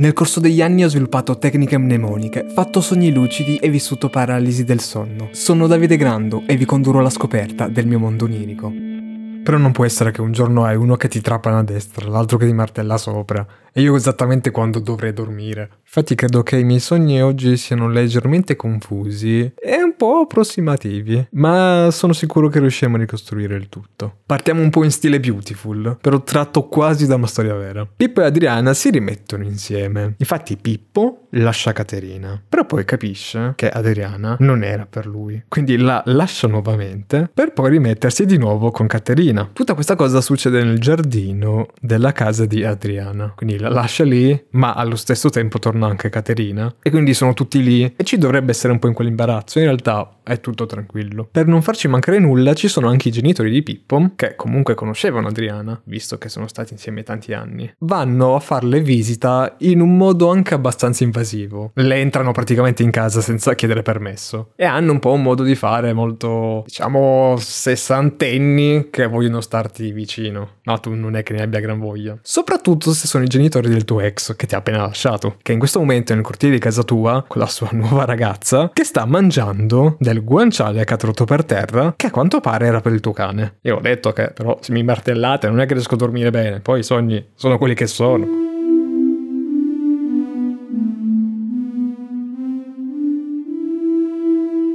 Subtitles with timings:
[0.00, 4.80] Nel corso degli anni ho sviluppato tecniche mnemoniche, fatto sogni lucidi e vissuto paralisi del
[4.80, 5.28] sonno.
[5.32, 8.72] Sono Davide Grando e vi condurrò alla scoperta del mio mondo onirico.
[9.44, 12.38] Però non può essere che un giorno hai uno che ti trapana a destra, l'altro
[12.38, 15.78] che ti martella sopra, e io esattamente quando dovrei dormire.
[15.84, 21.88] Infatti credo che i miei sogni oggi siano leggermente confusi e un po' approssimativi, ma
[21.90, 24.18] sono sicuro che riusciremo a ricostruire il tutto.
[24.24, 27.88] Partiamo un po' in stile Beautiful, però tratto quasi da una storia vera.
[27.96, 30.14] Pippo e Adriana si rimettono insieme.
[30.18, 36.02] Infatti Pippo lascia Caterina, però poi capisce che Adriana non era per lui, quindi la
[36.06, 39.48] lascia nuovamente per poi rimettersi di nuovo con Caterina.
[39.52, 44.72] Tutta questa cosa succede nel giardino della casa di Adriana, quindi la lascia lì, ma
[44.72, 46.74] allo stesso tempo torna anche Caterina.
[46.82, 49.58] E quindi sono tutti lì e ci dovrebbe essere un po' in quell'imbarazzo.
[49.58, 51.28] In realtà è tutto tranquillo.
[51.30, 55.28] Per non farci mancare nulla ci sono anche i genitori di Pippo, che comunque conoscevano
[55.28, 57.72] Adriana, visto che sono stati insieme tanti anni.
[57.78, 61.72] Vanno a farle visita in un modo anche abbastanza invasivo.
[61.74, 64.52] Le entrano praticamente in casa senza chiedere permesso.
[64.56, 70.58] E hanno un po' un modo di fare molto, diciamo, sessantenni che vogliono starti vicino.
[70.62, 72.18] No, tu non è che ne abbia gran voglia.
[72.22, 75.58] Soprattutto se sono i genitori del tuo ex che ti ha appena lasciato, che in
[75.58, 79.04] questo momento è nel cortile di casa tua con la sua nuova ragazza che sta
[79.04, 83.56] mangiando del guanciale caduto per terra che a quanto pare era per il tuo cane.
[83.62, 86.60] Io ho detto che però se mi martellate non è che riesco a dormire bene,
[86.60, 88.39] poi i sogni sono quelli che sono.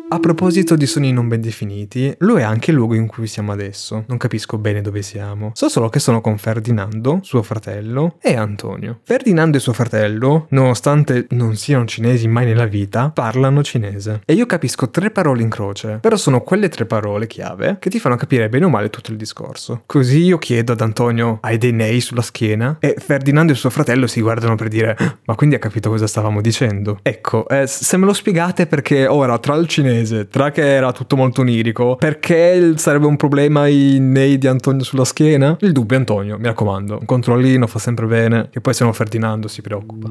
[0.07, 3.51] A proposito di sogni non ben definiti, lo è anche il luogo in cui siamo
[3.51, 4.03] adesso.
[4.07, 5.49] Non capisco bene dove siamo.
[5.55, 8.99] So solo che sono con Ferdinando, suo fratello, e Antonio.
[9.01, 14.21] Ferdinando e suo fratello, nonostante non siano cinesi mai nella vita, parlano cinese.
[14.25, 17.99] E io capisco tre parole in croce, però sono quelle tre parole chiave che ti
[17.99, 19.81] fanno capire bene o male tutto il discorso.
[19.87, 22.77] Così io chiedo ad Antonio, hai dei nei sulla schiena?
[22.79, 24.95] E Ferdinando e suo fratello si guardano per dire,
[25.25, 26.99] ma quindi ha capito cosa stavamo dicendo?
[27.01, 30.91] Ecco, eh, se me lo spiegate perché ora tra il cinese cinese, tra che era
[30.91, 35.55] tutto molto onirico, perché sarebbe un problema i nei di Antonio sulla schiena?
[35.61, 39.47] Il dubbio Antonio, mi raccomando, un controllino fa sempre bene, che poi se no Ferdinando
[39.47, 40.09] si preoccupa.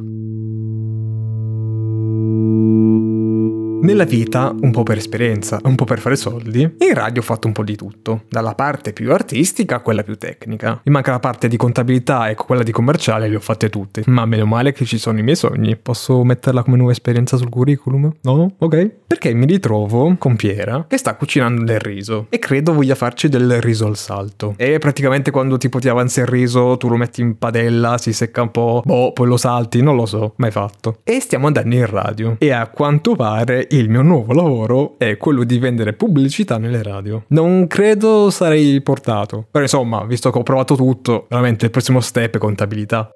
[3.84, 7.48] Nella vita, un po' per esperienza, un po' per fare soldi, in radio ho fatto
[7.48, 10.80] un po' di tutto, dalla parte più artistica a quella più tecnica.
[10.84, 14.24] Mi manca la parte di contabilità e quella di commerciale le ho fatte tutte, ma
[14.24, 15.76] meno male che ci sono i miei sogni.
[15.76, 18.10] Posso metterla come nuova esperienza sul curriculum?
[18.22, 18.54] No?
[18.56, 18.90] Ok.
[19.06, 23.60] Perché mi ritrovo con Piera che sta cucinando del riso e credo voglia farci del
[23.60, 24.54] riso al salto.
[24.56, 28.40] E praticamente quando tipo ti avanza il riso, tu lo metti in padella, si secca
[28.40, 31.00] un po', boh, poi lo salti, non lo so, mai fatto.
[31.04, 35.42] E stiamo andando in radio e a quanto pare il mio nuovo lavoro è quello
[35.42, 37.24] di vendere pubblicità nelle radio.
[37.28, 42.36] Non credo sarei portato, però insomma, visto che ho provato tutto, veramente il prossimo step
[42.36, 43.10] è contabilità.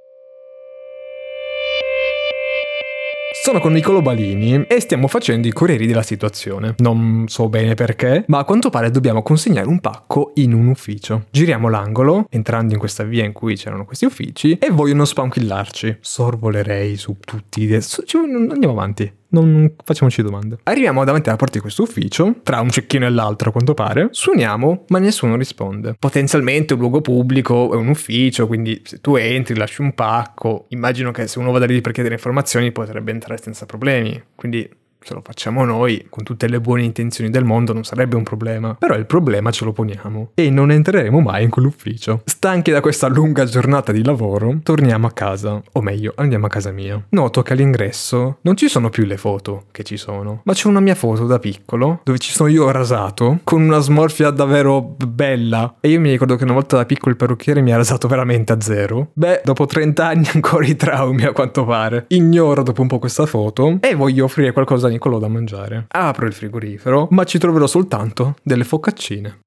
[3.41, 6.75] Sono con Nicolo Balini e stiamo facendo i corrieri della situazione.
[6.79, 11.27] Non so bene perché, ma a quanto pare dobbiamo consegnare un pacco in un ufficio.
[11.31, 15.99] Giriamo l'angolo, entrando in questa via in cui c'erano questi uffici, e vogliono spankillarci.
[16.01, 17.73] Sorvolerei su tutti.
[17.73, 20.59] Andiamo avanti non facciamoci domande.
[20.65, 24.09] Arriviamo davanti alla porta di questo ufficio, tra un cecchino e l'altro a quanto pare,
[24.11, 25.97] suoniamo ma nessuno risponde.
[25.99, 31.11] Potenzialmente un luogo pubblico è un ufficio, quindi se tu entri, lasci un pacco, immagino
[31.11, 34.69] che se uno vada lì per chiedere informazioni potrebbe entrare senza problemi, quindi
[35.01, 38.75] se lo facciamo noi, con tutte le buone intenzioni del mondo, non sarebbe un problema.
[38.75, 42.23] Però il problema ce lo poniamo e non entreremo mai in quell'ufficio.
[42.25, 46.71] Stanchi da questa lunga giornata di lavoro, torniamo a casa, o meglio, andiamo a casa
[46.71, 47.03] mia.
[47.11, 50.81] Noto che all'ingresso non ci sono più le foto che ci sono, ma c'è una
[50.81, 55.77] mia foto da piccolo, dove ci sono io rasato, con una smorfia davvero bella.
[55.81, 58.53] E io mi ricordo che una volta da piccolo il parrucchiere mi ha rasato veramente
[58.53, 59.11] a zero.
[59.15, 62.05] Beh, dopo 30 anni ancora i traumi a quanto pare.
[62.09, 65.87] Ignoro dopo un po' questa foto e voglio offrire qualcosa a Niccolò da mangiare.
[65.89, 69.39] Apro il frigorifero, ma ci troverò soltanto delle focaccine.